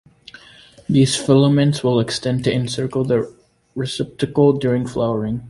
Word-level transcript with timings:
These 0.89 1.15
filaments 1.15 1.83
will 1.83 1.99
extend 1.99 2.43
to 2.45 2.51
encircle 2.51 3.03
the 3.03 3.31
receptacle 3.75 4.53
during 4.53 4.87
flowering. 4.87 5.39